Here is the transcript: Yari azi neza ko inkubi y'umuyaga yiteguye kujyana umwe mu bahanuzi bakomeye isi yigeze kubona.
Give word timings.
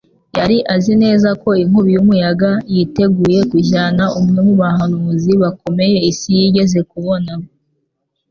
Yari 0.37 0.57
azi 0.75 0.93
neza 1.03 1.29
ko 1.41 1.49
inkubi 1.63 1.89
y'umuyaga 1.93 2.51
yiteguye 2.73 3.39
kujyana 3.51 4.03
umwe 4.19 4.39
mu 4.47 4.53
bahanuzi 4.61 5.31
bakomeye 5.41 5.97
isi 6.11 6.29
yigeze 6.39 6.79
kubona. 6.91 7.31